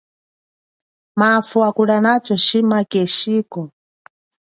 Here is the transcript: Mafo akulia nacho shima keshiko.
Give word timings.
Mafo 1.19 1.57
akulia 1.67 1.97
nacho 2.05 2.35
shima 2.45 2.79
keshiko. 2.91 3.61